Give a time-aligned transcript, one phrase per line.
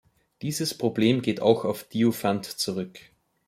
[0.41, 2.97] Dieses Problem geht auch auf Diophant zurück.